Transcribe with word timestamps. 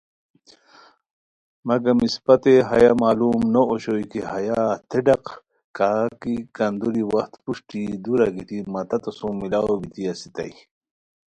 مگم 1.67 1.97
اسپتین 2.05 2.59
ہیہ 2.69 2.91
معلوم 3.01 3.39
نو 3.53 3.61
اوشوئے 3.69 4.03
کی 4.11 4.19
ہیہ 4.31 4.61
ہتے 4.69 4.99
ڈق، 5.05 5.25
کاکی 5.77 6.35
کندُوری 6.55 7.03
وخت 7.13 7.33
پروشٹی 7.43 7.83
دُورا 8.03 8.27
گیتی 8.35 8.57
مہ 8.71 8.81
تتو 8.89 9.11
سُم 9.17 9.33
ملاؤ 9.39 9.73
بیتی 9.81 10.03
اسیتائے 10.09 10.53